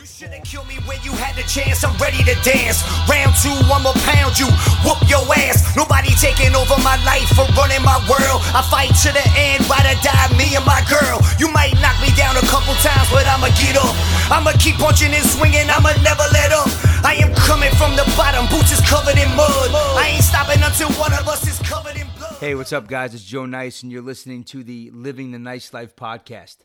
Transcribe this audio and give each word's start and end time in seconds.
You 0.00 0.08
shouldn't 0.08 0.48
kill 0.48 0.64
me 0.64 0.80
when 0.88 0.96
you 1.04 1.12
had 1.12 1.36
the 1.36 1.44
chance. 1.44 1.84
I'm 1.84 1.92
ready 2.00 2.24
to 2.24 2.32
dance. 2.40 2.80
Round 3.04 3.36
two, 3.36 3.52
I'ma 3.68 3.92
pound 4.08 4.32
you, 4.40 4.48
whoop 4.80 4.96
your 5.04 5.20
ass. 5.28 5.76
Nobody 5.76 6.08
taking 6.16 6.56
over 6.56 6.80
my 6.80 6.96
life 7.04 7.28
for 7.36 7.44
running 7.52 7.84
my 7.84 8.00
world. 8.08 8.40
I 8.56 8.64
fight 8.64 8.96
to 9.04 9.12
the 9.12 9.20
end, 9.36 9.60
ride 9.68 9.84
or 9.84 10.00
die, 10.00 10.32
me 10.40 10.56
and 10.56 10.64
my 10.64 10.80
girl. 10.88 11.20
You 11.36 11.52
might 11.52 11.76
knock 11.84 12.00
me 12.00 12.08
down 12.16 12.32
a 12.40 12.44
couple 12.48 12.72
times, 12.80 13.12
but 13.12 13.28
I'ma 13.28 13.52
get 13.60 13.76
up. 13.76 13.92
I'ma 14.32 14.56
keep 14.56 14.80
punching 14.80 15.12
and 15.12 15.26
swinging, 15.36 15.68
I'ma 15.68 15.92
never 16.00 16.24
let 16.32 16.48
up. 16.48 16.72
I 17.04 17.20
am 17.20 17.36
coming 17.36 17.72
from 17.76 17.92
the 17.92 18.08
bottom, 18.16 18.48
boots 18.48 18.72
is 18.72 18.80
covered 18.80 19.20
in 19.20 19.28
mud. 19.36 19.68
I 20.00 20.16
ain't 20.16 20.24
stopping 20.24 20.64
until 20.64 20.88
one 20.96 21.12
of 21.12 21.28
us 21.28 21.44
is 21.44 21.60
covered 21.60 22.00
in 22.00 22.08
blood. 22.16 22.40
Hey, 22.40 22.56
what's 22.56 22.72
up, 22.72 22.88
guys? 22.88 23.12
It's 23.12 23.20
Joe 23.20 23.44
Nice, 23.44 23.84
and 23.84 23.92
you're 23.92 24.00
listening 24.00 24.48
to 24.48 24.64
the 24.64 24.88
Living 24.96 25.36
the 25.36 25.38
Nice 25.38 25.76
Life 25.76 25.92
podcast. 25.92 26.64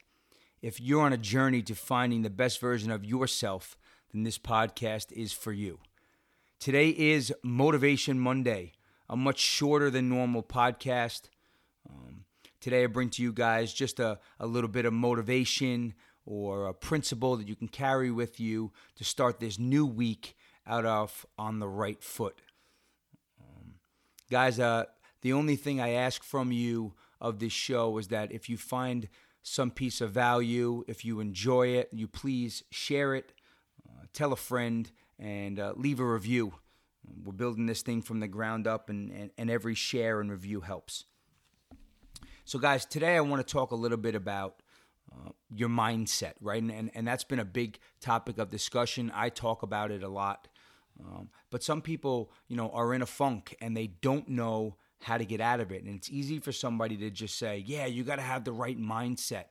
If 0.65 0.81
you're 0.81 1.03
on 1.03 1.13
a 1.13 1.17
journey 1.17 1.61
to 1.61 1.75
finding 1.75 2.23
the 2.23 2.31
best 2.31 2.59
version 2.59 2.89
of 2.89 3.05
yourself, 3.05 3.77
then 4.11 4.23
this 4.23 4.39
podcast 4.39 5.11
is 5.11 5.31
for 5.31 5.51
you. 5.51 5.77
Today 6.59 6.89
is 6.89 7.31
Motivation 7.43 8.19
Monday, 8.19 8.71
a 9.07 9.15
much 9.15 9.37
shorter 9.37 9.91
than 9.91 10.09
normal 10.09 10.41
podcast. 10.41 11.29
Um, 11.87 12.25
today, 12.59 12.83
I 12.83 12.87
bring 12.87 13.11
to 13.11 13.21
you 13.21 13.31
guys 13.31 13.73
just 13.73 13.99
a, 13.99 14.17
a 14.39 14.47
little 14.47 14.67
bit 14.67 14.85
of 14.85 14.93
motivation 14.93 15.93
or 16.25 16.65
a 16.65 16.73
principle 16.73 17.37
that 17.37 17.47
you 17.47 17.55
can 17.55 17.67
carry 17.67 18.09
with 18.09 18.39
you 18.39 18.71
to 18.95 19.03
start 19.03 19.39
this 19.39 19.59
new 19.59 19.85
week 19.85 20.35
out 20.65 20.87
of 20.87 21.27
on 21.37 21.59
the 21.59 21.67
right 21.67 22.01
foot. 22.01 22.41
Um, 23.39 23.75
guys, 24.31 24.59
uh, 24.59 24.85
the 25.21 25.33
only 25.33 25.57
thing 25.57 25.79
I 25.79 25.91
ask 25.91 26.23
from 26.23 26.51
you 26.51 26.95
of 27.21 27.37
this 27.37 27.53
show 27.53 27.99
is 27.99 28.07
that 28.07 28.31
if 28.31 28.49
you 28.49 28.57
find 28.57 29.07
some 29.47 29.69
piece 29.69 30.01
of 30.01 30.11
value, 30.11 30.83
if 30.87 31.05
you 31.05 31.19
enjoy 31.19 31.67
it, 31.67 31.89
you 31.93 32.07
please 32.07 32.63
share 32.71 33.13
it, 33.13 33.31
uh, 33.87 34.05
tell 34.11 34.33
a 34.33 34.35
friend, 34.35 34.91
and 35.19 35.59
uh, 35.59 35.73
leave 35.75 35.99
a 35.99 36.05
review. 36.05 36.55
We're 37.23 37.31
building 37.31 37.67
this 37.67 37.83
thing 37.83 38.01
from 38.01 38.21
the 38.21 38.27
ground 38.27 38.65
up, 38.65 38.89
and, 38.89 39.11
and, 39.11 39.29
and 39.37 39.51
every 39.51 39.75
share 39.75 40.19
and 40.19 40.31
review 40.31 40.61
helps. 40.61 41.05
So, 42.43 42.57
guys, 42.57 42.85
today 42.85 43.15
I 43.15 43.21
want 43.21 43.45
to 43.47 43.53
talk 43.53 43.69
a 43.69 43.75
little 43.75 43.99
bit 43.99 44.15
about 44.15 44.63
uh, 45.13 45.29
your 45.53 45.69
mindset, 45.69 46.33
right? 46.41 46.61
And, 46.61 46.71
and, 46.71 46.89
and 46.95 47.07
that's 47.07 47.23
been 47.23 47.39
a 47.39 47.45
big 47.45 47.77
topic 48.01 48.39
of 48.39 48.49
discussion. 48.49 49.11
I 49.13 49.29
talk 49.29 49.61
about 49.61 49.91
it 49.91 50.01
a 50.01 50.09
lot. 50.09 50.47
Um, 50.99 51.29
but 51.51 51.61
some 51.61 51.83
people, 51.83 52.31
you 52.47 52.57
know, 52.57 52.71
are 52.71 52.95
in 52.95 53.03
a 53.03 53.05
funk 53.05 53.55
and 53.61 53.77
they 53.77 53.87
don't 53.87 54.27
know 54.27 54.77
how 55.01 55.17
to 55.17 55.25
get 55.25 55.41
out 55.41 55.59
of 55.59 55.71
it. 55.71 55.83
And 55.83 55.95
it's 55.95 56.09
easy 56.09 56.39
for 56.39 56.51
somebody 56.51 56.97
to 56.97 57.09
just 57.09 57.37
say, 57.37 57.63
yeah, 57.65 57.85
you 57.85 58.03
got 58.03 58.15
to 58.15 58.21
have 58.21 58.43
the 58.43 58.51
right 58.51 58.79
mindset. 58.79 59.45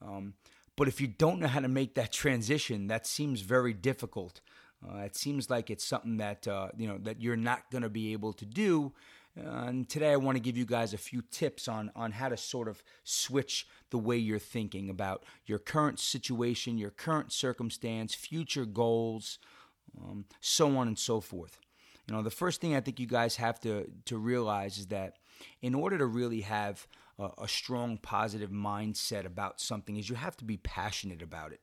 Um, 0.00 0.34
but 0.76 0.88
if 0.88 1.00
you 1.00 1.06
don't 1.06 1.38
know 1.38 1.48
how 1.48 1.60
to 1.60 1.68
make 1.68 1.94
that 1.94 2.12
transition, 2.12 2.88
that 2.88 3.06
seems 3.06 3.40
very 3.40 3.72
difficult. 3.72 4.40
Uh, 4.86 4.98
it 4.98 5.16
seems 5.16 5.48
like 5.48 5.70
it's 5.70 5.84
something 5.84 6.16
that 6.16 6.48
uh, 6.48 6.68
you 6.76 6.88
know 6.88 6.98
that 6.98 7.20
you're 7.20 7.36
not 7.36 7.70
going 7.70 7.82
to 7.82 7.90
be 7.90 8.12
able 8.12 8.32
to 8.32 8.44
do. 8.44 8.92
Uh, 9.38 9.64
and 9.66 9.88
today, 9.88 10.12
I 10.12 10.16
want 10.16 10.36
to 10.36 10.42
give 10.42 10.56
you 10.56 10.66
guys 10.66 10.92
a 10.92 10.98
few 10.98 11.22
tips 11.30 11.68
on 11.68 11.90
on 11.94 12.12
how 12.12 12.28
to 12.28 12.36
sort 12.36 12.68
of 12.68 12.82
switch 13.04 13.66
the 13.90 13.98
way 13.98 14.16
you're 14.16 14.38
thinking 14.38 14.90
about 14.90 15.24
your 15.46 15.58
current 15.58 16.00
situation, 16.00 16.78
your 16.78 16.90
current 16.90 17.32
circumstance, 17.32 18.14
future 18.14 18.64
goals, 18.64 19.38
um, 20.00 20.24
so 20.40 20.76
on 20.76 20.88
and 20.88 20.98
so 20.98 21.20
forth. 21.20 21.58
You 22.08 22.14
know, 22.14 22.22
the 22.22 22.30
first 22.30 22.60
thing 22.60 22.74
I 22.74 22.80
think 22.80 22.98
you 22.98 23.06
guys 23.06 23.36
have 23.36 23.60
to 23.60 23.90
to 24.06 24.18
realize 24.18 24.78
is 24.78 24.86
that 24.86 25.18
in 25.60 25.74
order 25.74 25.98
to 25.98 26.06
really 26.06 26.40
have 26.42 26.86
a, 27.18 27.30
a 27.42 27.48
strong 27.48 27.98
positive 27.98 28.50
mindset 28.50 29.24
about 29.24 29.60
something, 29.60 29.96
is 29.96 30.08
you 30.08 30.16
have 30.16 30.36
to 30.38 30.44
be 30.44 30.56
passionate 30.56 31.22
about 31.22 31.52
it. 31.52 31.60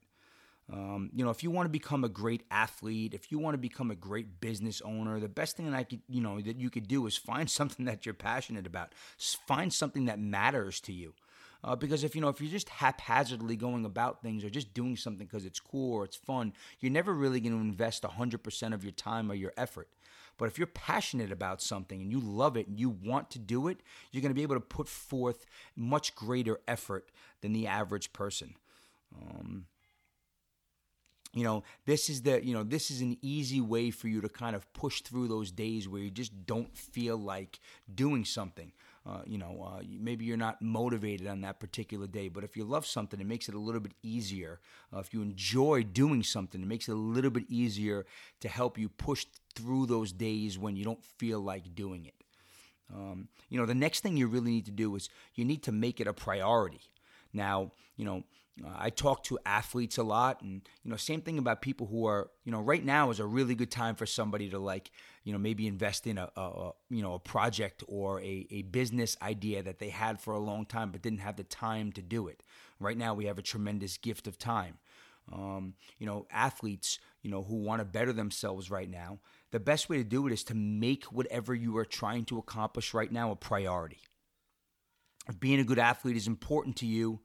Um, 0.71 1.09
you 1.15 1.25
know, 1.25 1.31
if 1.31 1.41
you 1.41 1.49
want 1.49 1.65
to 1.65 1.71
become 1.71 2.03
a 2.03 2.09
great 2.09 2.43
athlete, 2.51 3.13
if 3.15 3.31
you 3.31 3.39
want 3.39 3.55
to 3.55 3.57
become 3.57 3.89
a 3.89 3.95
great 3.95 4.39
business 4.39 4.81
owner, 4.85 5.19
the 5.19 5.27
best 5.27 5.57
thing 5.57 5.69
that 5.69 5.75
I 5.75 5.83
could, 5.83 6.01
you 6.07 6.21
know, 6.21 6.39
that 6.39 6.59
you 6.59 6.69
could 6.69 6.87
do 6.87 7.07
is 7.07 7.17
find 7.17 7.49
something 7.59 7.85
that 7.85 8.05
you're 8.05 8.13
passionate 8.13 8.67
about. 8.67 8.93
Find 9.47 9.73
something 9.73 10.05
that 10.05 10.19
matters 10.19 10.79
to 10.81 10.93
you. 10.93 11.13
Uh, 11.61 11.75
because 11.75 12.05
if 12.05 12.15
you 12.15 12.21
know 12.21 12.29
if 12.29 12.39
you're 12.39 12.49
just 12.49 12.69
haphazardly 12.69 13.57
going 13.57 13.83
about 13.83 14.21
things 14.21 14.45
or 14.45 14.49
just 14.49 14.73
doing 14.73 14.95
something 14.95 15.27
because 15.27 15.43
it's 15.43 15.59
cool 15.59 15.93
or 15.93 16.05
it's 16.05 16.15
fun, 16.15 16.53
you're 16.79 16.91
never 16.91 17.13
really 17.13 17.41
going 17.41 17.53
to 17.53 17.59
invest 17.59 18.03
100% 18.03 18.73
of 18.73 18.83
your 18.83 18.93
time 18.93 19.29
or 19.29 19.35
your 19.35 19.51
effort. 19.57 19.89
But 20.39 20.47
if 20.47 20.57
you're 20.57 20.67
passionate 20.67 21.31
about 21.31 21.61
something 21.61 22.01
and 22.01 22.11
you 22.11 22.19
love 22.19 22.57
it 22.57 22.67
and 22.67 22.79
you 22.79 22.89
want 22.89 23.29
to 23.31 23.39
do 23.39 23.67
it, 23.67 23.81
you're 24.11 24.21
going 24.21 24.31
to 24.31 24.35
be 24.35 24.41
able 24.41 24.55
to 24.55 24.61
put 24.61 24.87
forth 24.87 25.45
much 25.75 26.15
greater 26.15 26.59
effort 26.67 27.11
than 27.41 27.53
the 27.53 27.67
average 27.67 28.13
person. 28.13 28.55
Um, 29.15 29.65
you 31.33 31.43
know 31.43 31.63
this 31.85 32.09
is 32.09 32.23
the 32.23 32.43
you 32.43 32.53
know 32.53 32.63
this 32.63 32.89
is 32.89 33.01
an 33.01 33.17
easy 33.21 33.61
way 33.61 33.91
for 33.91 34.07
you 34.07 34.19
to 34.21 34.29
kind 34.29 34.55
of 34.55 34.71
push 34.73 35.01
through 35.01 35.27
those 35.27 35.51
days 35.51 35.87
where 35.87 36.01
you 36.01 36.09
just 36.09 36.47
don't 36.47 36.75
feel 36.75 37.17
like 37.17 37.59
doing 37.93 38.25
something 38.25 38.71
uh, 39.09 39.21
you 39.25 39.37
know 39.37 39.65
uh, 39.65 39.81
maybe 39.99 40.25
you're 40.25 40.37
not 40.37 40.61
motivated 40.61 41.25
on 41.27 41.41
that 41.41 41.59
particular 41.59 42.05
day 42.05 42.27
but 42.27 42.43
if 42.43 42.55
you 42.55 42.63
love 42.63 42.85
something 42.85 43.19
it 43.19 43.25
makes 43.25 43.49
it 43.49 43.55
a 43.55 43.59
little 43.59 43.81
bit 43.81 43.93
easier. 44.03 44.59
Uh, 44.93 44.99
if 44.99 45.13
you 45.13 45.21
enjoy 45.21 45.83
doing 45.83 46.21
something 46.21 46.61
it 46.61 46.67
makes 46.67 46.87
it 46.87 46.93
a 46.93 46.95
little 46.95 47.31
bit 47.31 47.45
easier 47.49 48.05
to 48.39 48.47
help 48.47 48.77
you 48.77 48.87
push 48.87 49.25
through 49.55 49.85
those 49.85 50.11
days 50.11 50.57
when 50.57 50.75
you 50.75 50.83
don't 50.83 51.03
feel 51.03 51.39
like 51.39 51.73
doing 51.73 52.05
it. 52.05 52.13
Um, 52.93 53.29
you 53.49 53.59
know 53.59 53.65
the 53.65 53.75
next 53.75 54.01
thing 54.01 54.15
you 54.15 54.27
really 54.27 54.51
need 54.51 54.65
to 54.65 54.71
do 54.71 54.95
is 54.95 55.09
you 55.35 55.45
need 55.45 55.63
to 55.63 55.71
make 55.71 55.99
it 55.99 56.07
a 56.07 56.13
priority 56.13 56.81
now 57.33 57.71
you 57.95 58.05
know 58.05 58.23
uh, 58.65 58.69
I 58.77 58.89
talk 58.89 59.23
to 59.25 59.39
athletes 59.45 59.97
a 59.97 60.03
lot, 60.03 60.41
and 60.41 60.61
you 60.83 60.91
know, 60.91 60.97
same 60.97 61.21
thing 61.21 61.37
about 61.37 61.61
people 61.61 61.87
who 61.87 62.05
are, 62.07 62.29
you 62.43 62.51
know, 62.51 62.59
right 62.59 62.83
now 62.83 63.09
is 63.09 63.19
a 63.19 63.25
really 63.25 63.55
good 63.55 63.71
time 63.71 63.95
for 63.95 64.05
somebody 64.05 64.49
to 64.49 64.59
like, 64.59 64.91
you 65.23 65.33
know, 65.33 65.39
maybe 65.39 65.67
invest 65.67 66.07
in 66.07 66.17
a, 66.17 66.29
a, 66.35 66.41
a, 66.41 66.71
you 66.89 67.01
know, 67.01 67.13
a 67.13 67.19
project 67.19 67.83
or 67.87 68.21
a, 68.21 68.47
a 68.51 68.63
business 68.63 69.17
idea 69.21 69.63
that 69.63 69.79
they 69.79 69.89
had 69.89 70.19
for 70.19 70.33
a 70.33 70.39
long 70.39 70.65
time 70.65 70.91
but 70.91 71.01
didn't 71.01 71.19
have 71.19 71.35
the 71.35 71.43
time 71.43 71.91
to 71.93 72.01
do 72.01 72.27
it. 72.27 72.43
Right 72.79 72.97
now, 72.97 73.13
we 73.13 73.25
have 73.25 73.37
a 73.37 73.43
tremendous 73.43 73.97
gift 73.97 74.27
of 74.27 74.37
time. 74.37 74.77
Um, 75.31 75.75
you 75.99 76.07
know, 76.07 76.25
athletes, 76.31 76.97
you 77.21 77.29
know, 77.29 77.43
who 77.43 77.57
want 77.57 77.81
to 77.81 77.85
better 77.85 78.13
themselves 78.13 78.71
right 78.71 78.89
now. 78.89 79.19
The 79.51 79.59
best 79.59 79.87
way 79.87 79.97
to 79.97 80.03
do 80.03 80.25
it 80.25 80.33
is 80.33 80.43
to 80.45 80.55
make 80.55 81.05
whatever 81.05 81.53
you 81.53 81.77
are 81.77 81.85
trying 81.85 82.25
to 82.25 82.39
accomplish 82.39 82.93
right 82.93 83.11
now 83.11 83.29
a 83.29 83.35
priority. 83.35 83.99
Being 85.37 85.59
a 85.59 85.63
good 85.63 85.79
athlete 85.79 86.17
is 86.17 86.27
important 86.27 86.77
to 86.77 86.85
you, 86.85 87.19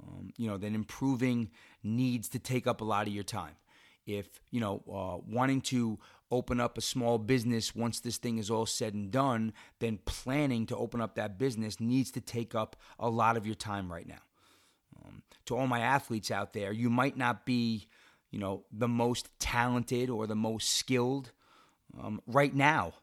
um, 0.00 0.30
you 0.36 0.48
know, 0.48 0.56
then 0.56 0.74
improving 0.74 1.50
needs 1.82 2.28
to 2.30 2.38
take 2.38 2.66
up 2.66 2.80
a 2.80 2.84
lot 2.84 3.06
of 3.06 3.12
your 3.12 3.24
time. 3.24 3.56
If, 4.06 4.28
you 4.50 4.60
know, 4.60 4.82
uh, 4.90 5.18
wanting 5.28 5.60
to 5.62 5.98
open 6.30 6.60
up 6.60 6.78
a 6.78 6.80
small 6.80 7.18
business 7.18 7.74
once 7.74 8.00
this 8.00 8.18
thing 8.18 8.38
is 8.38 8.50
all 8.50 8.66
said 8.66 8.94
and 8.94 9.10
done, 9.10 9.52
then 9.80 9.98
planning 10.04 10.66
to 10.66 10.76
open 10.76 11.00
up 11.00 11.14
that 11.16 11.38
business 11.38 11.80
needs 11.80 12.10
to 12.12 12.20
take 12.20 12.54
up 12.54 12.76
a 12.98 13.08
lot 13.08 13.36
of 13.36 13.46
your 13.46 13.54
time 13.54 13.90
right 13.92 14.06
now. 14.06 14.22
Um, 15.04 15.22
to 15.46 15.56
all 15.56 15.66
my 15.66 15.80
athletes 15.80 16.30
out 16.30 16.52
there, 16.52 16.72
you 16.72 16.88
might 16.88 17.16
not 17.16 17.44
be, 17.44 17.88
you 18.30 18.38
know, 18.38 18.64
the 18.72 18.88
most 18.88 19.28
talented 19.38 20.08
or 20.08 20.26
the 20.26 20.36
most 20.36 20.72
skilled 20.72 21.32
um, 22.00 22.20
right 22.26 22.54
now, 22.54 22.94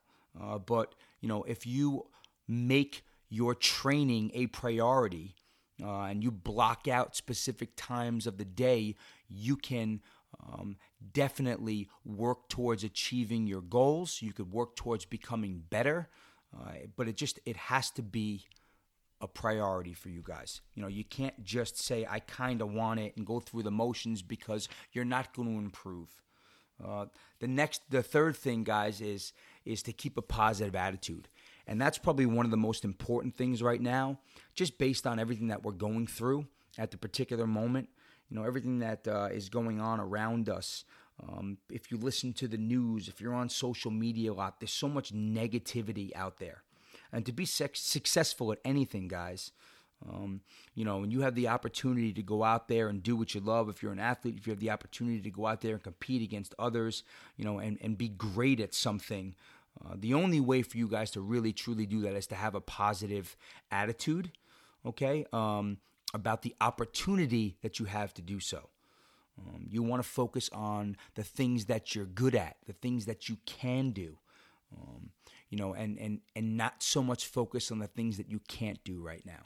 uh, 0.42 0.58
but, 0.58 0.96
you 1.22 1.28
know, 1.28 1.44
if 1.44 1.66
you 1.66 2.06
make 2.48 3.04
your 3.34 3.56
training 3.56 4.30
a 4.36 4.46
priority, 4.46 5.34
uh, 5.82 6.04
and 6.04 6.24
you 6.24 6.30
block 6.30 6.88
out 6.88 7.16
specific 7.16 7.72
times 7.76 8.28
of 8.28 8.38
the 8.38 8.46
day, 8.46 8.96
you 9.28 9.56
can 9.56 10.02
um, 10.40 10.78
definitely 11.14 11.90
work 12.06 12.48
towards 12.48 12.84
achieving 12.84 13.48
your 13.48 13.62
goals. 13.62 14.22
You 14.22 14.34
could 14.34 14.52
work 14.52 14.76
towards 14.76 15.06
becoming 15.06 15.64
better, 15.68 16.10
uh, 16.56 16.74
but 16.96 17.08
it 17.08 17.18
just 17.18 17.40
it 17.44 17.58
has 17.58 17.90
to 17.92 18.04
be 18.04 18.46
a 19.20 19.28
priority 19.28 19.96
for 19.96 20.10
you 20.10 20.22
guys. 20.24 20.62
You 20.76 20.84
know, 20.84 20.88
you 20.88 21.04
can't 21.04 21.44
just 21.44 21.80
say 21.80 22.06
I 22.08 22.20
kind 22.20 22.62
of 22.62 22.72
want 22.72 23.00
it 23.00 23.18
and 23.18 23.26
go 23.26 23.40
through 23.40 23.64
the 23.64 23.72
motions 23.72 24.22
because 24.22 24.70
you're 24.92 25.06
not 25.06 25.34
going 25.34 25.52
to 25.52 25.58
improve. 25.58 26.22
Uh, 26.84 27.06
the 27.40 27.48
next, 27.48 27.82
the 27.90 28.04
third 28.04 28.36
thing, 28.36 28.64
guys, 28.64 29.02
is 29.02 29.34
is 29.66 29.82
to 29.84 29.94
keep 29.94 30.18
a 30.18 30.22
positive 30.22 30.76
attitude. 30.76 31.30
And 31.68 31.82
that's 31.82 31.98
probably 31.98 32.26
one 32.26 32.46
of 32.46 32.52
the 32.52 32.58
most 32.58 32.84
important 32.84 33.36
things 33.36 33.64
right 33.64 33.82
now, 33.82 34.20
just 34.54 34.78
based 34.78 35.08
on 35.08 35.20
everything 35.20 35.48
that 35.48 35.64
we're 35.64 35.72
going 35.72 36.08
through 36.08 36.48
at 36.78 36.92
the 36.92 36.98
particular 36.98 37.48
moment. 37.48 37.90
You 38.30 38.38
know, 38.38 38.44
everything 38.46 38.80
that 38.80 39.08
uh, 39.08 39.30
is 39.32 39.50
going 39.50 39.80
on 39.80 40.00
around 40.00 40.50
us. 40.50 40.86
Um, 41.22 41.58
if 41.70 41.92
you 41.92 41.98
listen 41.98 42.34
to 42.34 42.48
the 42.48 42.58
news, 42.58 43.08
if 43.08 43.22
you're 43.22 43.36
on 43.36 43.48
social 43.48 43.92
media 43.92 44.32
a 44.32 44.34
lot, 44.34 44.60
there's 44.60 44.74
so 44.74 44.90
much 44.90 45.14
negativity 45.14 46.12
out 46.16 46.40
there. 46.40 46.64
And 47.12 47.26
to 47.28 47.32
be 47.32 47.46
successful 47.46 48.52
at 48.52 48.60
anything, 48.66 49.08
guys, 49.08 49.52
um, 50.10 50.42
you 50.74 50.84
know, 50.84 50.98
when 50.98 51.12
you 51.12 51.22
have 51.22 51.36
the 51.36 51.48
opportunity 51.48 52.12
to 52.14 52.24
go 52.24 52.44
out 52.44 52.68
there 52.68 52.88
and 52.88 53.02
do 53.02 53.16
what 53.16 53.34
you 53.34 53.40
love, 53.42 53.70
if 53.70 53.82
you're 53.82 53.92
an 53.92 54.00
athlete, 54.00 54.36
if 54.38 54.48
you 54.48 54.52
have 54.52 54.60
the 54.60 54.72
opportunity 54.72 55.22
to 55.22 55.30
go 55.30 55.46
out 55.46 55.62
there 55.62 55.76
and 55.76 55.84
compete 55.84 56.22
against 56.22 56.56
others, 56.60 57.04
you 57.38 57.46
know, 57.46 57.60
and, 57.60 57.78
and 57.82 57.98
be 57.98 58.10
great 58.10 58.60
at 58.60 58.74
something, 58.74 59.36
uh, 59.82 59.96
the 59.98 60.14
only 60.14 60.40
way 60.40 60.62
for 60.62 60.78
you 60.78 60.88
guys 60.88 61.12
to 61.12 61.22
really 61.22 61.54
truly 61.54 61.86
do 61.86 62.02
that 62.02 62.14
is 62.14 62.28
to 62.28 62.36
have 62.36 62.56
a 62.56 62.62
positive 62.62 63.36
attitude, 63.72 64.32
okay, 64.86 65.26
um, 65.34 65.78
about 66.14 66.42
the 66.44 66.56
opportunity 66.62 67.58
that 67.62 67.80
you 67.80 67.86
have 67.86 68.14
to 68.14 68.22
do 68.22 68.40
so. 68.40 68.70
Um, 69.40 69.66
you 69.68 69.82
want 69.82 70.04
to 70.04 70.08
focus 70.08 70.50
on 70.54 70.96
the 71.16 71.24
things 71.24 71.66
that 71.66 71.96
you're 71.96 72.06
good 72.06 72.36
at, 72.36 72.58
the 72.68 72.74
things 72.74 73.06
that 73.06 73.30
you 73.30 73.38
can 73.46 73.90
do. 73.90 74.18
Um, 74.76 75.10
you 75.50 75.58
know, 75.58 75.74
and, 75.74 75.98
and, 76.00 76.20
and 76.36 76.58
not 76.58 76.82
so 76.82 77.04
much 77.04 77.28
focus 77.28 77.72
on 77.72 77.80
the 77.80 77.88
things 77.88 78.18
that 78.18 78.30
you 78.30 78.40
can't 78.48 78.84
do 78.84 79.02
right 79.02 79.26
now. 79.26 79.46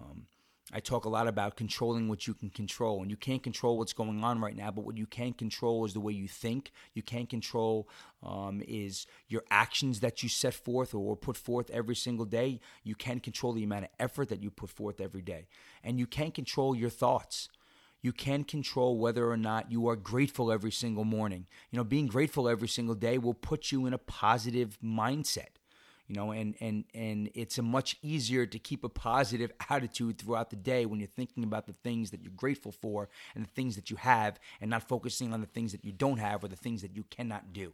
Um, 0.00 0.26
I 0.76 0.80
talk 0.80 1.04
a 1.04 1.08
lot 1.08 1.28
about 1.28 1.56
controlling 1.56 2.08
what 2.08 2.26
you 2.26 2.34
can 2.34 2.50
control, 2.50 3.00
and 3.00 3.08
you 3.08 3.16
can't 3.16 3.44
control 3.44 3.78
what's 3.78 3.92
going 3.92 4.24
on 4.24 4.40
right 4.40 4.56
now. 4.56 4.72
But 4.72 4.84
what 4.84 4.98
you 4.98 5.06
can 5.06 5.32
control 5.32 5.84
is 5.84 5.92
the 5.92 6.00
way 6.00 6.12
you 6.12 6.26
think. 6.26 6.72
You 6.94 7.02
can 7.02 7.26
control 7.26 7.88
um, 8.24 8.60
is 8.66 9.06
your 9.28 9.44
actions 9.52 10.00
that 10.00 10.24
you 10.24 10.28
set 10.28 10.52
forth 10.52 10.92
or 10.92 11.16
put 11.16 11.36
forth 11.36 11.70
every 11.70 11.94
single 11.94 12.24
day. 12.24 12.58
You 12.82 12.96
can 12.96 13.20
control 13.20 13.52
the 13.52 13.62
amount 13.62 13.84
of 13.84 13.90
effort 14.00 14.28
that 14.30 14.42
you 14.42 14.50
put 14.50 14.68
forth 14.68 15.00
every 15.00 15.22
day, 15.22 15.46
and 15.84 16.00
you 16.00 16.08
can 16.08 16.32
control 16.32 16.74
your 16.74 16.90
thoughts. 16.90 17.48
You 18.02 18.12
can 18.12 18.42
control 18.42 18.98
whether 18.98 19.30
or 19.30 19.36
not 19.36 19.70
you 19.70 19.88
are 19.88 19.96
grateful 19.96 20.50
every 20.50 20.72
single 20.72 21.04
morning. 21.04 21.46
You 21.70 21.78
know, 21.78 21.84
being 21.84 22.08
grateful 22.08 22.48
every 22.48 22.68
single 22.68 22.96
day 22.96 23.16
will 23.16 23.32
put 23.32 23.70
you 23.70 23.86
in 23.86 23.94
a 23.94 23.98
positive 23.98 24.76
mindset 24.84 25.54
you 26.08 26.14
know 26.14 26.32
and 26.32 26.54
and 26.60 26.84
and 26.94 27.30
it's 27.34 27.58
a 27.58 27.62
much 27.62 27.96
easier 28.02 28.46
to 28.46 28.58
keep 28.58 28.84
a 28.84 28.88
positive 28.88 29.52
attitude 29.70 30.18
throughout 30.18 30.50
the 30.50 30.56
day 30.56 30.86
when 30.86 31.00
you're 31.00 31.08
thinking 31.08 31.44
about 31.44 31.66
the 31.66 31.74
things 31.82 32.10
that 32.10 32.22
you're 32.22 32.32
grateful 32.36 32.72
for 32.72 33.08
and 33.34 33.44
the 33.44 33.50
things 33.50 33.76
that 33.76 33.90
you 33.90 33.96
have 33.96 34.38
and 34.60 34.70
not 34.70 34.86
focusing 34.88 35.32
on 35.32 35.40
the 35.40 35.46
things 35.46 35.72
that 35.72 35.84
you 35.84 35.92
don't 35.92 36.18
have 36.18 36.44
or 36.44 36.48
the 36.48 36.56
things 36.56 36.82
that 36.82 36.94
you 36.94 37.04
cannot 37.04 37.52
do. 37.52 37.72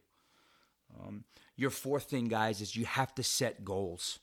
Um, 0.98 1.24
your 1.56 1.70
fourth 1.70 2.04
thing 2.04 2.28
guys 2.28 2.60
is 2.60 2.74
you 2.74 2.84
have 2.84 3.14
to 3.14 3.22
set 3.22 3.64
goals 3.64 4.18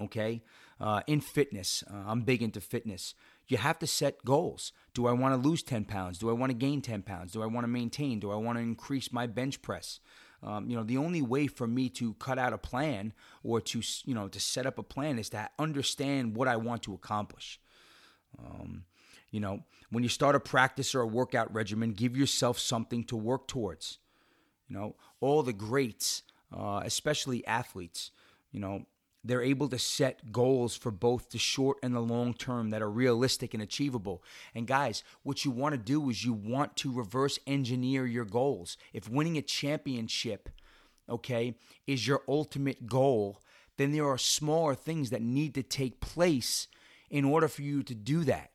okay? 0.00 0.42
Uh, 0.80 1.02
in 1.06 1.20
fitness 1.20 1.84
uh, 1.92 2.04
i'm 2.06 2.22
big 2.22 2.42
into 2.42 2.60
fitness. 2.60 3.14
You 3.48 3.56
have 3.56 3.78
to 3.80 3.86
set 3.86 4.24
goals. 4.24 4.72
Do 4.94 5.06
i 5.06 5.12
want 5.12 5.34
to 5.34 5.48
lose 5.48 5.62
10 5.62 5.84
pounds? 5.84 6.18
Do 6.18 6.30
i 6.30 6.32
want 6.32 6.50
to 6.50 6.56
gain 6.56 6.80
10 6.80 7.02
pounds? 7.02 7.32
Do 7.32 7.42
i 7.42 7.46
want 7.46 7.64
to 7.64 7.68
maintain? 7.68 8.18
Do 8.20 8.30
i 8.30 8.36
want 8.36 8.56
to 8.58 8.62
increase 8.62 9.12
my 9.12 9.26
bench 9.26 9.60
press 9.60 10.00
um, 10.42 10.70
you 10.70 10.76
know, 10.76 10.82
the 10.82 10.96
only 10.96 11.22
way 11.22 11.46
for 11.46 11.66
me 11.66 11.88
to 11.90 12.14
cut 12.14 12.38
out 12.38 12.52
a 12.52 12.58
plan 12.58 13.12
or 13.42 13.60
to, 13.60 13.82
you 14.04 14.14
know, 14.14 14.28
to 14.28 14.40
set 14.40 14.66
up 14.66 14.78
a 14.78 14.82
plan 14.82 15.18
is 15.18 15.28
to 15.30 15.50
understand 15.58 16.34
what 16.34 16.48
I 16.48 16.56
want 16.56 16.82
to 16.84 16.94
accomplish. 16.94 17.60
Um, 18.38 18.84
you 19.30 19.40
know, 19.40 19.64
when 19.90 20.02
you 20.02 20.08
start 20.08 20.34
a 20.34 20.40
practice 20.40 20.94
or 20.94 21.02
a 21.02 21.06
workout 21.06 21.52
regimen, 21.52 21.92
give 21.92 22.16
yourself 22.16 22.58
something 22.58 23.04
to 23.04 23.16
work 23.16 23.48
towards. 23.48 23.98
You 24.68 24.76
know, 24.76 24.96
all 25.20 25.42
the 25.42 25.52
greats, 25.52 26.22
uh, 26.56 26.82
especially 26.84 27.46
athletes, 27.46 28.10
you 28.50 28.60
know, 28.60 28.86
they're 29.22 29.42
able 29.42 29.68
to 29.68 29.78
set 29.78 30.32
goals 30.32 30.76
for 30.76 30.90
both 30.90 31.30
the 31.30 31.38
short 31.38 31.78
and 31.82 31.94
the 31.94 32.00
long 32.00 32.32
term 32.34 32.70
that 32.70 32.82
are 32.82 32.90
realistic 32.90 33.52
and 33.54 33.62
achievable. 33.62 34.22
And 34.54 34.66
guys, 34.66 35.04
what 35.22 35.44
you 35.44 35.50
want 35.50 35.74
to 35.74 35.78
do 35.78 36.08
is 36.08 36.24
you 36.24 36.32
want 36.32 36.76
to 36.78 36.92
reverse 36.92 37.38
engineer 37.46 38.06
your 38.06 38.24
goals. 38.24 38.76
If 38.92 39.08
winning 39.08 39.36
a 39.36 39.42
championship, 39.42 40.48
okay, 41.08 41.54
is 41.86 42.06
your 42.06 42.22
ultimate 42.28 42.86
goal, 42.86 43.40
then 43.76 43.92
there 43.92 44.08
are 44.08 44.18
smaller 44.18 44.74
things 44.74 45.10
that 45.10 45.22
need 45.22 45.54
to 45.54 45.62
take 45.62 46.00
place 46.00 46.68
in 47.10 47.24
order 47.24 47.48
for 47.48 47.62
you 47.62 47.82
to 47.82 47.94
do 47.94 48.24
that. 48.24 48.50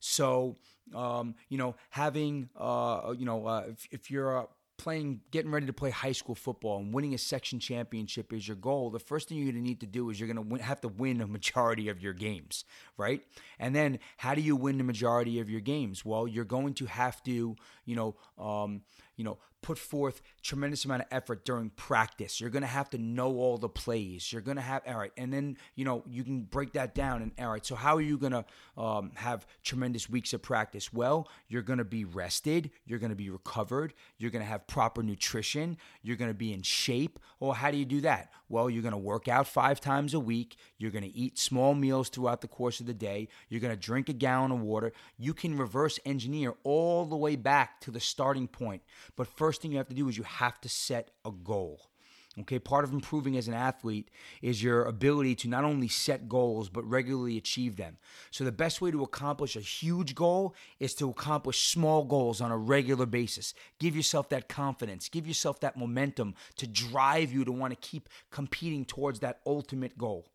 So, 0.00 0.56
um, 0.94 1.34
you 1.48 1.58
know, 1.58 1.76
having, 1.90 2.48
uh, 2.56 3.14
you 3.16 3.24
know, 3.24 3.46
uh, 3.46 3.64
if, 3.68 3.88
if 3.90 4.10
you're 4.10 4.36
a 4.36 4.46
playing, 4.80 5.20
getting 5.30 5.50
ready 5.50 5.66
to 5.66 5.74
play 5.74 5.90
high 5.90 6.12
school 6.12 6.34
football 6.34 6.78
and 6.78 6.92
winning 6.94 7.12
a 7.12 7.18
section 7.18 7.60
championship 7.60 8.32
is 8.32 8.48
your 8.48 8.56
goal, 8.56 8.88
the 8.88 8.98
first 8.98 9.28
thing 9.28 9.36
you're 9.36 9.52
going 9.52 9.62
to 9.62 9.68
need 9.68 9.80
to 9.80 9.86
do 9.86 10.08
is 10.08 10.18
you're 10.18 10.32
going 10.32 10.58
to 10.58 10.64
have 10.64 10.80
to 10.80 10.88
win 10.88 11.20
a 11.20 11.26
majority 11.26 11.90
of 11.90 12.02
your 12.02 12.14
games, 12.14 12.64
right? 12.96 13.22
And 13.58 13.76
then 13.76 13.98
how 14.16 14.34
do 14.34 14.40
you 14.40 14.56
win 14.56 14.78
the 14.78 14.84
majority 14.84 15.38
of 15.38 15.50
your 15.50 15.60
games? 15.60 16.02
Well, 16.02 16.26
you're 16.26 16.46
going 16.46 16.72
to 16.74 16.86
have 16.86 17.22
to, 17.24 17.56
you 17.84 17.94
know, 17.94 18.16
um, 18.42 18.80
you 19.16 19.24
know, 19.24 19.36
put 19.62 19.78
forth 19.78 20.22
tremendous 20.42 20.84
amount 20.84 21.02
of 21.02 21.08
effort 21.10 21.44
during 21.44 21.70
practice. 21.70 22.40
You're 22.40 22.50
going 22.50 22.62
to 22.62 22.68
have 22.68 22.90
to 22.90 22.98
know 22.98 23.36
all 23.36 23.58
the 23.58 23.68
plays. 23.68 24.32
You're 24.32 24.42
going 24.42 24.56
to 24.56 24.62
have 24.62 24.82
all 24.86 24.98
right, 24.98 25.12
and 25.16 25.32
then 25.32 25.56
you 25.74 25.84
know 25.84 26.02
you 26.08 26.24
can 26.24 26.42
break 26.42 26.72
that 26.72 26.94
down. 26.94 27.22
And 27.22 27.32
all 27.38 27.52
right, 27.52 27.64
so 27.64 27.74
how 27.74 27.96
are 27.96 28.00
you 28.00 28.18
going 28.18 28.32
to 28.32 28.44
um, 28.80 29.12
have 29.16 29.46
tremendous 29.62 30.08
weeks 30.08 30.32
of 30.32 30.42
practice? 30.42 30.92
Well, 30.92 31.28
you're 31.48 31.62
going 31.62 31.78
to 31.78 31.84
be 31.84 32.04
rested. 32.04 32.70
You're 32.86 32.98
going 32.98 33.10
to 33.10 33.16
be 33.16 33.30
recovered. 33.30 33.94
You're 34.18 34.30
going 34.30 34.44
to 34.44 34.48
have 34.48 34.66
proper 34.66 35.02
nutrition. 35.02 35.76
You're 36.02 36.16
going 36.16 36.30
to 36.30 36.34
be 36.34 36.52
in 36.52 36.62
shape. 36.62 37.18
Well, 37.38 37.52
how 37.52 37.70
do 37.70 37.76
you 37.76 37.84
do 37.84 38.00
that? 38.02 38.30
Well, 38.48 38.68
you're 38.68 38.82
going 38.82 38.92
to 38.92 38.98
work 38.98 39.28
out 39.28 39.46
five 39.46 39.80
times 39.80 40.14
a 40.14 40.20
week. 40.20 40.56
You're 40.78 40.90
going 40.90 41.04
to 41.04 41.16
eat 41.16 41.38
small 41.38 41.74
meals 41.74 42.08
throughout 42.08 42.40
the 42.40 42.48
course 42.48 42.80
of 42.80 42.86
the 42.86 42.94
day. 42.94 43.28
You're 43.48 43.60
going 43.60 43.74
to 43.74 43.80
drink 43.80 44.08
a 44.08 44.12
gallon 44.12 44.50
of 44.50 44.60
water. 44.60 44.92
You 45.18 45.34
can 45.34 45.56
reverse 45.56 46.00
engineer 46.04 46.54
all 46.64 47.04
the 47.04 47.16
way 47.16 47.36
back 47.36 47.80
to 47.82 47.90
the 47.90 48.00
starting 48.00 48.48
point. 48.48 48.82
But 49.16 49.26
first 49.26 49.49
thing 49.58 49.72
you 49.72 49.78
have 49.78 49.88
to 49.88 49.94
do 49.94 50.08
is 50.08 50.16
you 50.16 50.24
have 50.24 50.60
to 50.60 50.68
set 50.68 51.10
a 51.24 51.30
goal. 51.30 51.90
Okay, 52.38 52.60
part 52.60 52.84
of 52.84 52.92
improving 52.92 53.36
as 53.36 53.48
an 53.48 53.54
athlete 53.54 54.08
is 54.40 54.62
your 54.62 54.84
ability 54.84 55.34
to 55.34 55.48
not 55.48 55.64
only 55.64 55.88
set 55.88 56.28
goals, 56.28 56.68
but 56.68 56.88
regularly 56.88 57.36
achieve 57.36 57.74
them. 57.74 57.98
So, 58.30 58.44
the 58.44 58.52
best 58.52 58.80
way 58.80 58.92
to 58.92 59.02
accomplish 59.02 59.56
a 59.56 59.60
huge 59.60 60.14
goal 60.14 60.54
is 60.78 60.94
to 60.96 61.10
accomplish 61.10 61.68
small 61.68 62.04
goals 62.04 62.40
on 62.40 62.52
a 62.52 62.56
regular 62.56 63.04
basis. 63.04 63.52
Give 63.80 63.96
yourself 63.96 64.28
that 64.28 64.48
confidence, 64.48 65.08
give 65.08 65.26
yourself 65.26 65.58
that 65.60 65.76
momentum 65.76 66.34
to 66.56 66.68
drive 66.68 67.32
you 67.32 67.44
to 67.44 67.52
want 67.52 67.72
to 67.72 67.88
keep 67.88 68.08
competing 68.30 68.84
towards 68.84 69.18
that 69.20 69.40
ultimate 69.44 69.98
goal. 69.98 70.28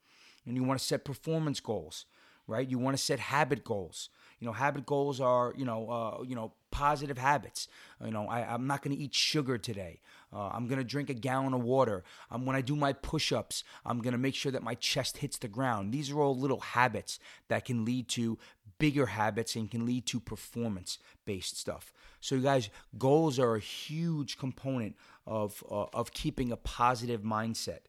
And 0.46 0.56
you 0.58 0.66
want 0.66 0.80
to 0.80 0.86
set 0.86 1.06
performance 1.06 1.62
goals, 1.62 2.06
right? 2.48 2.70
You 2.70 2.80
want 2.80 2.98
to 2.98 3.04
set 3.04 3.20
habit 3.20 3.64
goals. 3.64 4.10
You 4.40 4.48
know, 4.48 4.54
habit 4.54 4.86
goals 4.86 5.22
are, 5.22 5.54
you 5.58 5.66
know, 5.66 5.90
uh, 5.90 6.24
you 6.24 6.36
know, 6.36 6.54
positive 6.72 7.18
habits. 7.18 7.68
You 8.04 8.12
know, 8.12 8.28
I, 8.28 8.54
am 8.54 8.68
not 8.68 8.82
going 8.82 8.96
to 8.96 9.02
eat 9.02 9.14
sugar 9.14 9.58
today. 9.58 10.02
Uh, 10.34 10.50
I'm 10.50 10.68
going 10.68 10.78
to 10.78 10.84
drink 10.84 11.10
a 11.10 11.14
gallon 11.14 11.54
of 11.54 11.64
water. 11.64 12.04
Um, 12.30 12.46
when 12.46 12.56
I 12.56 12.62
do 12.62 12.76
my 12.76 12.92
push 12.92 13.32
ups, 13.32 13.64
I'm 13.86 14.02
going 14.02 14.12
to 14.12 14.18
make 14.18 14.36
sure 14.36 14.52
that 14.52 14.62
my 14.62 14.76
chest 14.76 15.18
hits 15.18 15.38
the 15.38 15.48
ground. 15.48 15.94
These 15.94 16.12
are 16.12 16.20
all 16.20 16.38
little 16.38 16.60
habits 16.60 17.18
that 17.48 17.64
can 17.64 17.86
lead 17.86 18.10
to 18.10 18.38
bigger 18.78 19.06
habits 19.06 19.56
and 19.56 19.72
can 19.72 19.86
lead 19.86 20.06
to 20.08 20.20
performance 20.20 20.98
based 21.26 21.58
stuff. 21.58 21.94
So, 22.20 22.36
you 22.36 22.42
guys, 22.42 22.70
goals 22.98 23.40
are 23.40 23.56
a 23.56 23.60
huge 23.60 24.38
component 24.38 24.96
of, 25.26 25.64
uh, 25.72 25.86
of 25.94 26.12
keeping 26.12 26.52
a 26.52 26.58
positive 26.58 27.22
mindset. 27.22 27.82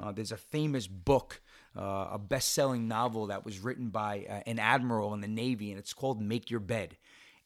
Uh, 0.00 0.10
there's 0.10 0.32
a 0.32 0.36
famous 0.36 0.86
book, 0.86 1.40
uh, 1.76 2.08
a 2.12 2.18
best 2.18 2.52
selling 2.52 2.88
novel 2.88 3.28
that 3.28 3.44
was 3.44 3.60
written 3.60 3.88
by 3.88 4.26
uh, 4.28 4.40
an 4.46 4.58
admiral 4.58 5.14
in 5.14 5.20
the 5.20 5.28
Navy, 5.28 5.70
and 5.70 5.78
it's 5.78 5.94
called 5.94 6.20
Make 6.20 6.50
Your 6.50 6.60
Bed. 6.60 6.96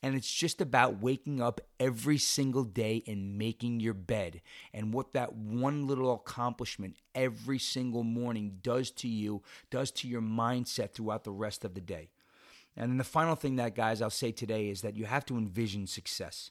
And 0.02 0.14
it's 0.14 0.32
just 0.32 0.60
about 0.60 1.00
waking 1.00 1.40
up 1.40 1.60
every 1.80 2.18
single 2.18 2.64
day 2.64 3.02
and 3.06 3.38
making 3.38 3.80
your 3.80 3.94
bed. 3.94 4.42
And 4.74 4.92
what 4.92 5.14
that 5.14 5.34
one 5.34 5.86
little 5.86 6.12
accomplishment 6.12 6.96
every 7.14 7.58
single 7.58 8.04
morning 8.04 8.58
does 8.62 8.90
to 8.92 9.08
you, 9.08 9.42
does 9.70 9.90
to 9.92 10.08
your 10.08 10.20
mindset 10.20 10.92
throughout 10.92 11.24
the 11.24 11.32
rest 11.32 11.64
of 11.64 11.74
the 11.74 11.80
day. 11.80 12.10
And 12.76 12.90
then 12.90 12.98
the 12.98 13.04
final 13.04 13.36
thing 13.36 13.56
that, 13.56 13.74
guys, 13.74 14.02
I'll 14.02 14.10
say 14.10 14.32
today 14.32 14.68
is 14.68 14.82
that 14.82 14.96
you 14.96 15.06
have 15.06 15.24
to 15.26 15.38
envision 15.38 15.86
success. 15.86 16.50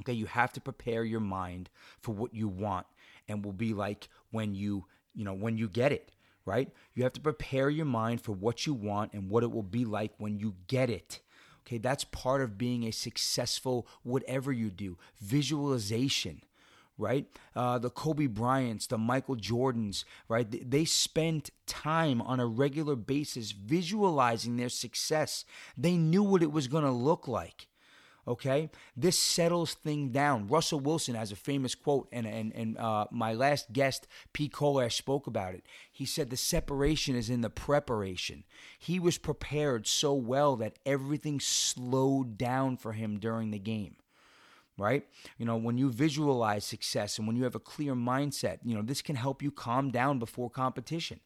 Okay, 0.00 0.12
you 0.12 0.26
have 0.26 0.52
to 0.52 0.60
prepare 0.60 1.04
your 1.04 1.20
mind 1.20 1.70
for 2.00 2.12
what 2.12 2.32
you 2.32 2.48
want 2.48 2.86
and 3.28 3.44
will 3.44 3.52
be 3.52 3.74
like 3.74 4.08
when 4.30 4.54
you, 4.54 4.84
you 5.14 5.24
know, 5.24 5.34
when 5.34 5.58
you 5.58 5.68
get 5.68 5.90
it, 5.90 6.12
right? 6.46 6.70
You 6.94 7.02
have 7.02 7.12
to 7.14 7.20
prepare 7.20 7.68
your 7.68 7.84
mind 7.84 8.22
for 8.22 8.32
what 8.32 8.66
you 8.66 8.72
want 8.72 9.12
and 9.12 9.28
what 9.28 9.42
it 9.42 9.50
will 9.50 9.62
be 9.62 9.84
like 9.84 10.12
when 10.16 10.38
you 10.38 10.54
get 10.68 10.88
it. 10.88 11.20
Okay, 11.66 11.78
that's 11.78 12.04
part 12.04 12.40
of 12.40 12.56
being 12.56 12.84
a 12.84 12.92
successful 12.92 13.88
whatever 14.04 14.52
you 14.52 14.70
do. 14.70 14.96
Visualization, 15.20 16.42
right? 16.96 17.26
Uh, 17.56 17.78
the 17.78 17.90
Kobe 17.90 18.28
Bryants, 18.28 18.86
the 18.86 18.96
Michael 18.96 19.34
Jordans, 19.34 20.04
right? 20.28 20.48
They, 20.48 20.60
they 20.60 20.84
spent 20.84 21.50
time 21.66 22.22
on 22.22 22.38
a 22.38 22.46
regular 22.46 22.94
basis 22.94 23.50
visualizing 23.50 24.56
their 24.56 24.68
success. 24.68 25.44
They 25.76 25.96
knew 25.96 26.22
what 26.22 26.44
it 26.44 26.52
was 26.52 26.68
going 26.68 26.84
to 26.84 26.92
look 26.92 27.26
like. 27.26 27.66
Okay, 28.28 28.70
this 28.96 29.16
settles 29.16 29.74
thing 29.74 30.08
down. 30.08 30.48
Russell 30.48 30.80
Wilson 30.80 31.14
has 31.14 31.30
a 31.30 31.36
famous 31.36 31.76
quote, 31.76 32.08
and 32.10 32.26
and 32.26 32.52
and 32.56 32.76
uh, 32.76 33.06
my 33.12 33.32
last 33.32 33.72
guest, 33.72 34.08
Pete 34.32 34.52
Kolash, 34.52 34.94
spoke 34.94 35.28
about 35.28 35.54
it. 35.54 35.64
He 35.92 36.04
said 36.04 36.30
the 36.30 36.36
separation 36.36 37.14
is 37.14 37.30
in 37.30 37.42
the 37.42 37.50
preparation. 37.50 38.42
He 38.80 38.98
was 38.98 39.16
prepared 39.16 39.86
so 39.86 40.12
well 40.12 40.56
that 40.56 40.78
everything 40.84 41.38
slowed 41.38 42.36
down 42.36 42.76
for 42.78 42.92
him 42.92 43.18
during 43.18 43.50
the 43.52 43.58
game 43.58 43.96
right? 44.78 45.06
You 45.38 45.46
know, 45.46 45.56
when 45.56 45.78
you 45.78 45.90
visualize 45.90 46.62
success 46.62 47.16
and 47.16 47.26
when 47.26 47.34
you 47.34 47.44
have 47.44 47.54
a 47.54 47.58
clear 47.58 47.94
mindset, 47.94 48.58
you 48.62 48.74
know, 48.74 48.82
this 48.82 49.00
can 49.00 49.16
help 49.16 49.42
you 49.42 49.50
calm 49.50 49.90
down 49.90 50.18
before 50.18 50.50
competition. 50.50 51.20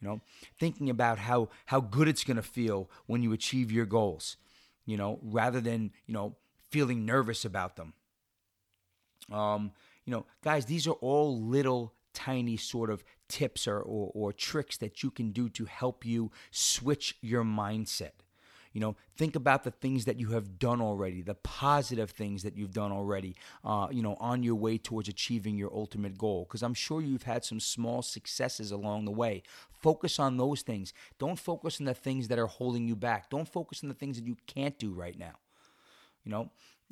You 0.00 0.08
know, 0.08 0.20
thinking 0.58 0.88
about 0.88 1.18
how 1.18 1.50
how 1.66 1.80
good 1.80 2.08
it's 2.08 2.24
going 2.24 2.38
to 2.38 2.42
feel 2.42 2.90
when 3.04 3.22
you 3.22 3.32
achieve 3.34 3.70
your 3.70 3.84
goals 3.84 4.38
you 4.86 4.96
know, 4.96 5.18
rather 5.22 5.60
than, 5.60 5.92
you 6.06 6.14
know, 6.14 6.36
feeling 6.70 7.04
nervous 7.04 7.44
about 7.44 7.76
them. 7.76 7.92
Um, 9.30 9.72
you 10.04 10.10
know, 10.10 10.26
guys, 10.42 10.66
these 10.66 10.86
are 10.86 10.92
all 11.00 11.40
little 11.40 11.94
tiny 12.12 12.56
sort 12.56 12.90
of 12.90 13.04
tips 13.28 13.66
or, 13.66 13.78
or, 13.80 14.10
or 14.14 14.32
tricks 14.32 14.76
that 14.78 15.02
you 15.02 15.10
can 15.10 15.30
do 15.30 15.48
to 15.50 15.64
help 15.64 16.04
you 16.04 16.30
switch 16.50 17.16
your 17.20 17.44
mindset. 17.44 18.12
You 18.72 18.80
know, 18.80 18.96
think 19.16 19.36
about 19.36 19.64
the 19.64 19.70
things 19.70 20.06
that 20.06 20.18
you 20.18 20.28
have 20.28 20.58
done 20.58 20.80
already, 20.80 21.20
the 21.22 21.34
positive 21.34 22.10
things 22.10 22.42
that 22.42 22.56
you've 22.56 22.72
done 22.72 22.90
already, 22.90 23.36
uh, 23.64 23.88
you 23.90 24.02
know, 24.02 24.16
on 24.18 24.42
your 24.42 24.54
way 24.54 24.78
towards 24.78 25.08
achieving 25.08 25.56
your 25.56 25.72
ultimate 25.74 26.16
goal. 26.16 26.46
Because 26.48 26.62
I'm 26.62 26.74
sure 26.74 27.00
you've 27.02 27.24
had 27.24 27.44
some 27.44 27.60
small 27.60 28.02
successes 28.02 28.70
along 28.70 29.04
the 29.04 29.10
way. 29.10 29.42
Focus 29.70 30.18
on 30.18 30.36
those 30.36 30.62
things. 30.62 30.94
Don't 31.18 31.38
focus 31.38 31.80
on 31.80 31.86
the 31.86 31.94
things 31.94 32.28
that 32.28 32.38
are 32.38 32.46
holding 32.46 32.88
you 32.88 32.96
back. 32.96 33.28
Don't 33.28 33.48
focus 33.48 33.82
on 33.82 33.88
the 33.88 33.94
things 33.94 34.16
that 34.16 34.26
you 34.26 34.36
can't 34.46 34.78
do 34.78 34.92
right 34.92 35.18
now. 35.18 35.34
You 36.24 36.30
know, 36.30 36.50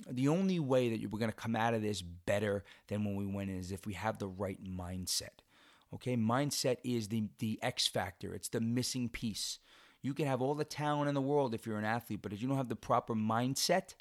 the 0.09 0.29
only 0.29 0.59
way 0.59 0.91
that 0.91 1.11
we're 1.11 1.19
going 1.19 1.31
to 1.31 1.37
come 1.37 1.57
out 1.57 1.75
of 1.75 1.83
this 1.83 2.03
better 2.03 2.65
than 2.89 3.05
when 3.05 3.17
we 3.17 3.27
went 3.27 3.51
in 3.51 3.57
is 3.57 3.73
if 3.73 3.87
we 3.87 3.95
have 3.95 4.19
the 4.19 4.29
right 4.29 4.63
mindset. 4.63 5.41
Okay, 5.93 6.17
mindset 6.17 6.77
is 6.85 7.09
the 7.09 7.25
the 7.39 7.59
X 7.63 7.89
factor. 7.89 8.33
It's 8.33 8.49
the 8.49 8.61
missing 8.61 9.09
piece. 9.09 9.59
You 10.03 10.15
can 10.15 10.27
have 10.27 10.41
all 10.41 10.55
the 10.55 10.65
talent 10.65 11.09
in 11.09 11.15
the 11.15 11.21
world 11.21 11.55
if 11.55 11.67
you're 11.67 11.79
an 11.79 11.85
athlete, 11.85 12.21
but 12.23 12.33
if 12.33 12.41
you 12.41 12.49
don't 12.49 12.57
have 12.57 12.69
the 12.69 12.77
proper 12.77 13.15
mindset, 13.15 13.95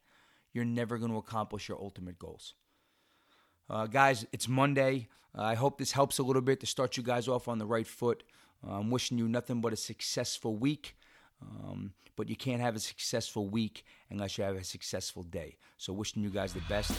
you're 0.53 0.65
never 0.65 0.97
going 0.97 1.11
to 1.11 1.17
accomplish 1.17 1.67
your 1.67 1.79
ultimate 1.79 2.17
goals. 2.17 2.53
Uh, 3.69 3.85
guys, 3.85 4.25
it's 4.31 4.47
Monday. 4.47 5.09
Uh, 5.37 5.43
I 5.43 5.55
hope 5.55 5.77
this 5.77 5.91
helps 5.91 6.17
a 6.17 6.23
little 6.23 6.41
bit 6.41 6.59
to 6.61 6.65
start 6.65 6.97
you 6.97 7.03
guys 7.03 7.27
off 7.27 7.47
on 7.47 7.59
the 7.59 7.65
right 7.65 7.85
foot. 7.85 8.23
Uh, 8.65 8.73
I'm 8.73 8.89
wishing 8.89 9.17
you 9.17 9.27
nothing 9.27 9.61
but 9.61 9.73
a 9.73 9.77
successful 9.77 10.55
week. 10.55 10.95
Um, 11.41 11.93
but 12.15 12.27
you 12.27 12.35
can't 12.35 12.61
have 12.61 12.75
a 12.75 12.79
successful 12.79 13.47
week 13.47 13.85
unless 14.09 14.37
you 14.37 14.43
have 14.43 14.57
a 14.57 14.63
successful 14.63 15.23
day. 15.23 15.57
So, 15.77 15.93
wishing 15.93 16.21
you 16.21 16.29
guys 16.29 16.53
the 16.53 16.61
best. 16.67 16.91